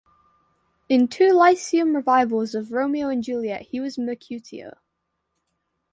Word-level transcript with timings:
In 0.89 1.07
two 1.07 1.31
Lyceum 1.31 1.95
revivals 1.95 2.55
of 2.55 2.71
"Romeo 2.71 3.09
and 3.09 3.21
Juliet" 3.23 3.67
he 3.69 3.79
was 3.79 3.99
Mercutio. 3.99 4.77